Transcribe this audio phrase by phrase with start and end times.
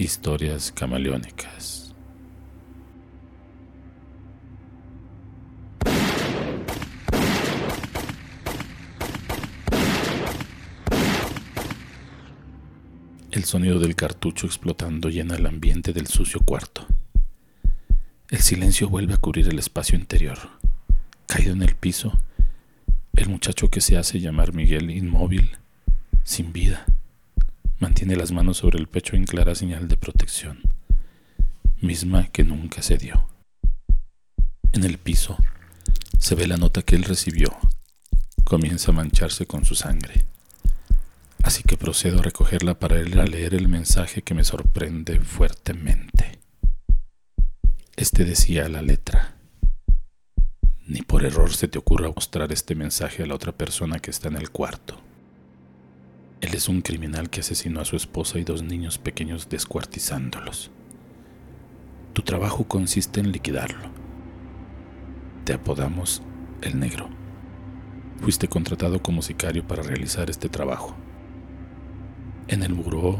[0.00, 1.92] Historias camaleónicas.
[13.32, 16.86] El sonido del cartucho explotando llena el ambiente del sucio cuarto.
[18.30, 20.38] El silencio vuelve a cubrir el espacio interior.
[21.26, 22.12] Caído en el piso,
[23.16, 25.58] el muchacho que se hace llamar Miguel, inmóvil,
[26.22, 26.86] sin vida,
[27.78, 30.60] mantiene las manos sobre el pecho en clara señal de protección,
[31.80, 33.28] misma que nunca se dio.
[34.72, 35.36] En el piso
[36.18, 37.56] se ve la nota que él recibió.
[38.44, 40.24] Comienza a mancharse con su sangre.
[41.42, 46.40] Así que procedo a recogerla para ir a leer el mensaje que me sorprende fuertemente.
[47.96, 49.36] Este decía la letra.
[50.86, 54.28] Ni por error se te ocurra mostrar este mensaje a la otra persona que está
[54.28, 55.07] en el cuarto.
[56.40, 60.70] Él es un criminal que asesinó a su esposa y dos niños pequeños descuartizándolos.
[62.12, 63.90] Tu trabajo consiste en liquidarlo.
[65.44, 66.22] Te apodamos
[66.62, 67.08] el negro.
[68.20, 70.96] Fuiste contratado como sicario para realizar este trabajo.
[72.46, 73.18] En el buró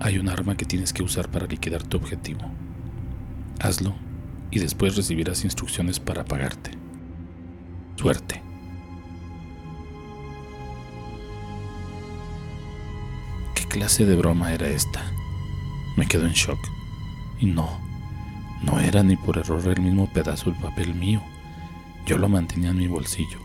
[0.00, 2.42] hay un arma que tienes que usar para liquidar tu objetivo.
[3.58, 3.94] Hazlo
[4.50, 6.72] y después recibirás instrucciones para pagarte.
[7.96, 8.43] Suerte.
[13.74, 15.02] Clase de broma era esta?
[15.96, 16.60] Me quedo en shock.
[17.40, 17.68] Y no,
[18.62, 21.20] no era ni por error el mismo pedazo del papel mío.
[22.06, 23.40] Yo lo mantenía en mi bolsillo.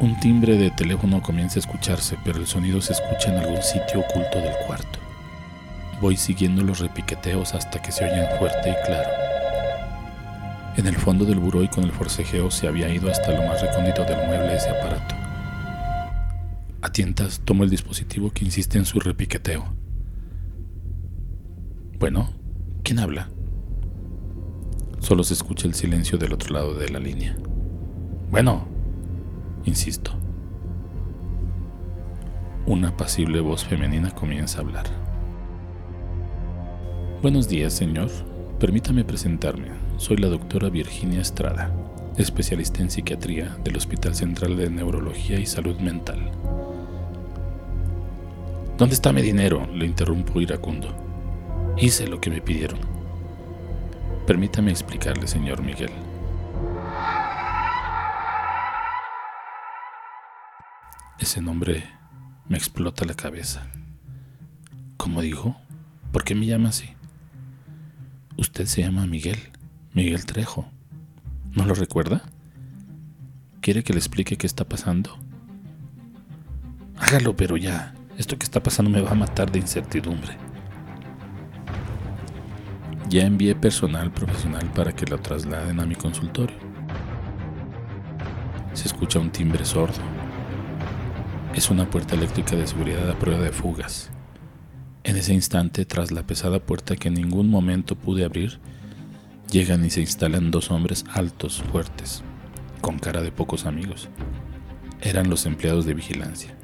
[0.00, 4.00] Un timbre de teléfono comienza a escucharse, pero el sonido se escucha en algún sitio
[4.00, 4.98] oculto del cuarto.
[6.00, 9.23] Voy siguiendo los repiqueteos hasta que se oyen fuerte y claro.
[10.76, 13.62] En el fondo del buró y con el forcejeo se había ido hasta lo más
[13.62, 15.14] recóndito del mueble ese aparato.
[16.82, 19.64] A tientas tomo el dispositivo que insiste en su repiqueteo.
[22.00, 22.28] Bueno,
[22.82, 23.30] ¿quién habla?
[24.98, 27.36] Solo se escucha el silencio del otro lado de la línea.
[28.30, 28.66] Bueno,
[29.64, 30.12] insisto.
[32.66, 34.86] Una apacible voz femenina comienza a hablar.
[37.22, 38.10] Buenos días, señor.
[38.58, 39.83] Permítame presentarme.
[39.96, 41.70] Soy la doctora Virginia Estrada,
[42.18, 46.30] especialista en psiquiatría del Hospital Central de Neurología y Salud Mental.
[48.76, 49.66] ¿Dónde está mi dinero?
[49.72, 50.94] Le interrumpo iracundo.
[51.78, 52.80] Hice lo que me pidieron.
[54.26, 55.92] Permítame explicarle, señor Miguel.
[61.20, 61.84] Ese nombre
[62.48, 63.68] me explota la cabeza.
[64.96, 65.56] ¿Cómo dijo?
[66.12, 66.90] ¿Por qué me llama así?
[68.36, 69.38] Usted se llama Miguel,
[69.94, 70.66] Miguel Trejo.
[71.52, 72.22] ¿No lo recuerda?
[73.60, 75.16] ¿Quiere que le explique qué está pasando?
[76.98, 77.94] Hágalo, pero ya.
[78.18, 80.36] Esto que está pasando me va a matar de incertidumbre.
[83.08, 86.56] Ya envié personal profesional para que lo trasladen a mi consultorio.
[88.72, 90.02] Se escucha un timbre sordo.
[91.54, 94.10] Es una puerta eléctrica de seguridad a prueba de fugas.
[95.04, 98.58] En ese instante, tras la pesada puerta que en ningún momento pude abrir,
[99.54, 102.24] llegan y se instalan dos hombres altos, fuertes,
[102.80, 104.08] con cara de pocos amigos.
[105.00, 106.56] Eran los empleados de vigilancia.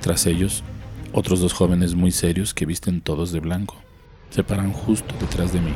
[0.00, 0.64] Tras ellos,
[1.12, 3.76] otros dos jóvenes muy serios que visten todos de blanco.
[4.30, 5.74] Se paran justo detrás de mí.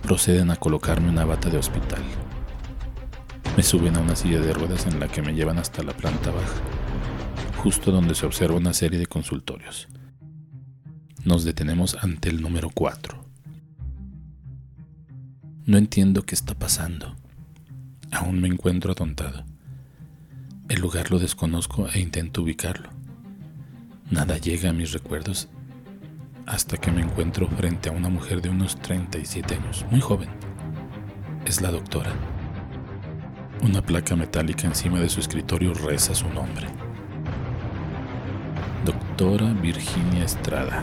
[0.00, 2.02] Proceden a colocarme una bata de hospital.
[3.58, 6.30] Me suben a una silla de ruedas en la que me llevan hasta la planta
[6.30, 6.56] baja,
[7.58, 9.88] justo donde se observa una serie de consultorios.
[11.22, 13.29] Nos detenemos ante el número 4.
[15.70, 17.14] No entiendo qué está pasando.
[18.10, 19.44] Aún me encuentro atontado.
[20.68, 22.90] El lugar lo desconozco e intento ubicarlo.
[24.10, 25.48] Nada llega a mis recuerdos
[26.44, 30.28] hasta que me encuentro frente a una mujer de unos 37 años, muy joven.
[31.46, 32.10] Es la doctora.
[33.62, 36.66] Una placa metálica encima de su escritorio reza su nombre.
[38.84, 40.82] Doctora Virginia Estrada,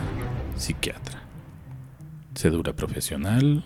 [0.55, 1.23] psiquiatra.
[2.35, 3.65] Cedura profesional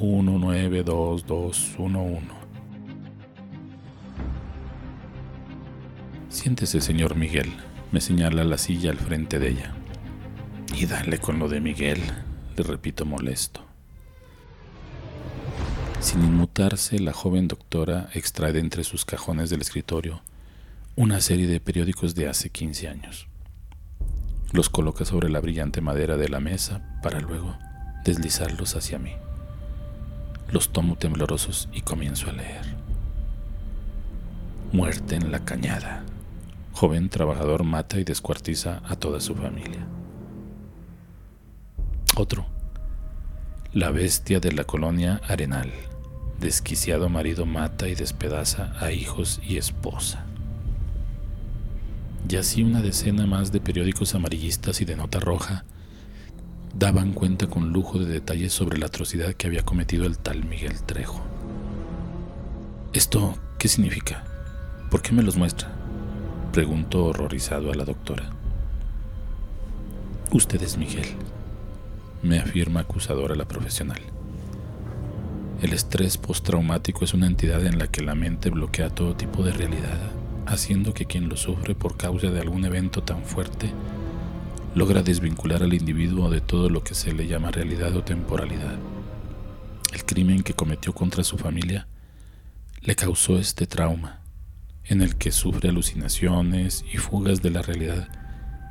[0.00, 2.20] 192211.
[6.28, 7.52] Siéntese, señor Miguel,
[7.92, 9.74] me señala la silla al frente de ella.
[10.76, 12.00] Y dale con lo de Miguel,
[12.56, 13.60] le repito molesto.
[16.00, 20.22] Sin inmutarse, la joven doctora extrae entre sus cajones del escritorio
[20.96, 23.26] una serie de periódicos de hace 15 años.
[24.52, 27.56] Los coloca sobre la brillante madera de la mesa para luego
[28.04, 29.12] deslizarlos hacia mí.
[30.54, 32.76] Los tomo temblorosos y comienzo a leer.
[34.70, 36.04] Muerte en la cañada.
[36.70, 39.84] Joven trabajador mata y descuartiza a toda su familia.
[42.16, 42.46] Otro.
[43.72, 45.72] La bestia de la colonia Arenal.
[46.38, 50.24] Desquiciado marido mata y despedaza a hijos y esposa.
[52.28, 55.64] Y así una decena más de periódicos amarillistas y de nota roja
[56.76, 60.82] daban cuenta con lujo de detalles sobre la atrocidad que había cometido el tal Miguel
[60.82, 61.20] Trejo.
[62.92, 64.24] ¿Esto qué significa?
[64.90, 65.70] ¿Por qué me los muestra?
[66.52, 68.30] Preguntó horrorizado a la doctora.
[70.32, 71.06] Usted es Miguel,
[72.22, 74.00] me afirma acusadora la profesional.
[75.62, 79.52] El estrés postraumático es una entidad en la que la mente bloquea todo tipo de
[79.52, 80.10] realidad,
[80.46, 83.72] haciendo que quien lo sufre por causa de algún evento tan fuerte
[84.74, 88.76] logra desvincular al individuo de todo lo que se le llama realidad o temporalidad.
[89.92, 91.86] El crimen que cometió contra su familia
[92.80, 94.20] le causó este trauma,
[94.84, 98.08] en el que sufre alucinaciones y fugas de la realidad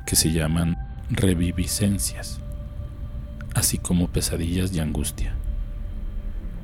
[0.06, 0.76] que se llaman
[1.10, 2.40] reviviscencias,
[3.54, 5.34] así como pesadillas y angustia.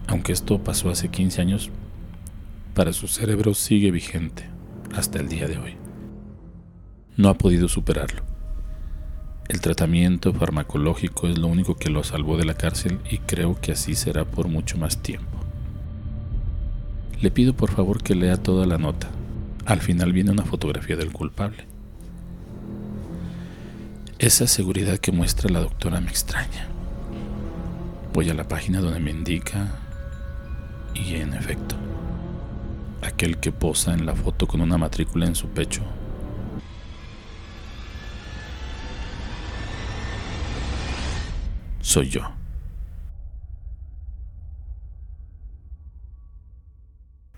[0.07, 1.71] Aunque esto pasó hace 15 años,
[2.75, 4.45] para su cerebro sigue vigente
[4.95, 5.77] hasta el día de hoy.
[7.17, 8.23] No ha podido superarlo.
[9.51, 13.73] El tratamiento farmacológico es lo único que lo salvó de la cárcel y creo que
[13.73, 15.27] así será por mucho más tiempo.
[17.21, 19.09] Le pido por favor que lea toda la nota.
[19.67, 21.65] Al final viene una fotografía del culpable.
[24.21, 26.69] Esa seguridad que muestra la doctora me extraña.
[28.15, 29.67] Voy a la página donde me indica
[30.95, 31.75] y en efecto,
[33.03, 35.83] aquel que posa en la foto con una matrícula en su pecho
[41.91, 42.21] soy yo.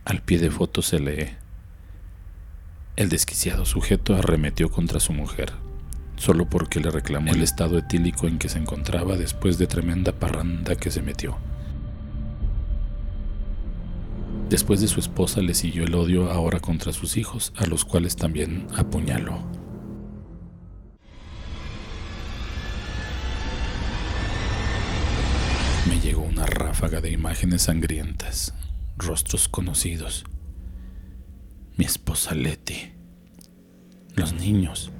[0.04, 1.30] Al pie de foto se lee,
[2.96, 5.52] el desquiciado sujeto arremetió contra su mujer,
[6.16, 10.76] solo porque le reclamó el estado etílico en que se encontraba después de tremenda parranda
[10.76, 11.38] que se metió.
[14.50, 18.16] Después de su esposa le siguió el odio ahora contra sus hijos, a los cuales
[18.16, 19.61] también apuñaló.
[25.88, 28.54] Me llegó una ráfaga de imágenes sangrientas,
[28.96, 30.24] rostros conocidos.
[31.76, 32.92] Mi esposa Leti,
[34.14, 34.92] los niños,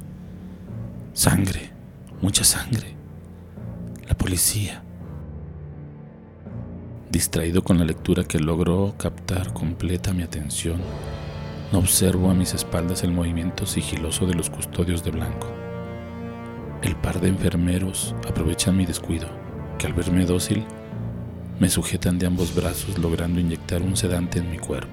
[1.12, 1.70] sangre,
[2.20, 2.96] mucha sangre,
[4.08, 4.82] la policía.
[7.12, 10.80] Distraído con la lectura que logró captar completa mi atención,
[11.72, 15.46] observo a mis espaldas el movimiento sigiloso de los custodios de blanco.
[16.82, 19.41] El par de enfermeros aprovechan mi descuido
[19.86, 20.64] al verme dócil
[21.58, 24.92] me sujetan de ambos brazos logrando inyectar un sedante en mi cuerpo.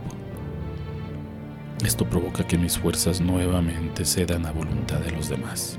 [1.85, 5.77] Esto provoca que mis fuerzas nuevamente cedan a voluntad de los demás.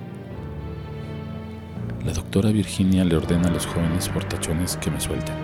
[2.05, 5.35] La doctora Virginia le ordena a los jóvenes portachones que me suelten.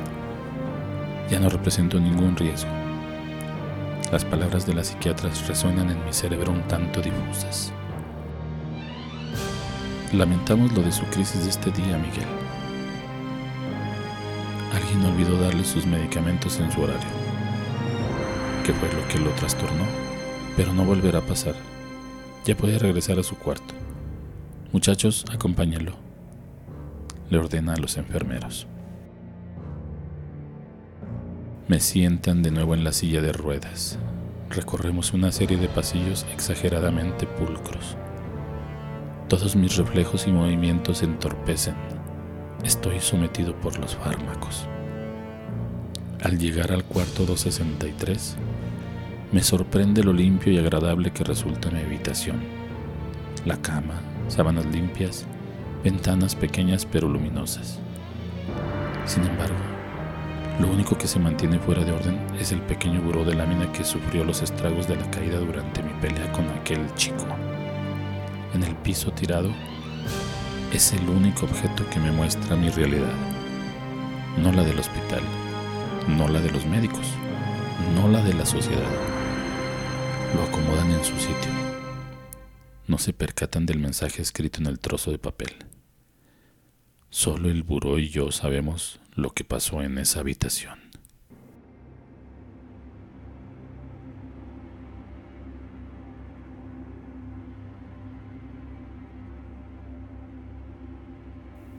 [1.31, 2.71] Ya no represento ningún riesgo.
[4.11, 7.73] Las palabras de las psiquiatras resuenan en mi cerebro un tanto difusas.
[10.13, 12.45] Lamentamos lo de su crisis de este día, Miguel.
[14.77, 17.09] Alguien olvidó darle sus medicamentos en su horario,
[18.63, 19.85] que fue lo que lo trastornó,
[20.55, 21.55] pero no volverá a pasar.
[22.45, 23.73] Ya puede regresar a su cuarto.
[24.73, 25.93] Muchachos, acompáñenlo.
[27.31, 28.67] Le ordena a los enfermeros.
[31.69, 33.99] Me sientan de nuevo en la silla de ruedas.
[34.51, 37.97] Recorremos una serie de pasillos exageradamente pulcros.
[39.29, 41.95] Todos mis reflejos y movimientos se entorpecen
[42.67, 44.67] Estoy sometido por los fármacos.
[46.20, 48.37] Al llegar al cuarto 263,
[49.31, 52.41] me sorprende lo limpio y agradable que resulta mi habitación.
[53.44, 55.27] La cama, sábanas limpias,
[55.85, 57.79] ventanas pequeñas pero luminosas.
[59.05, 59.55] Sin embargo,
[60.58, 63.85] lo único que se mantiene fuera de orden es el pequeño buró de lámina que
[63.85, 67.27] sufrió los estragos de la caída durante mi pelea con aquel chico.
[68.55, 69.53] En el piso tirado
[70.77, 73.15] es el único objeto que me muestra mi realidad,
[74.37, 75.23] no la del hospital,
[76.06, 77.06] no la de los médicos,
[77.95, 78.91] no la de la sociedad.
[80.35, 81.51] Lo acomodan en su sitio.
[82.87, 85.56] No se percatan del mensaje escrito en el trozo de papel.
[87.09, 90.85] Solo el buró y yo sabemos lo que pasó en esa habitación.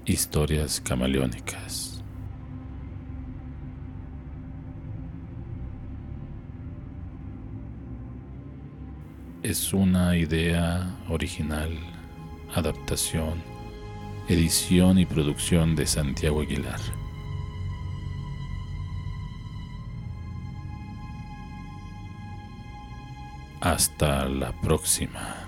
[0.07, 1.87] Historias camaleónicas.
[9.43, 11.71] es una idea original,
[12.53, 13.41] adaptación,
[14.27, 16.81] edición y producción de Santiago Aguilar.
[23.61, 25.46] Hasta la próxima.